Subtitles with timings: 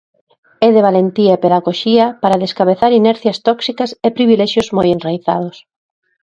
[0.65, 5.57] E de valentía e pedagoxía para descabezar inercias tóxicas e privilexios moi enraizados.